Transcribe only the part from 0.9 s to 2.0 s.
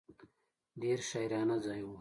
شاعرانه ځای و.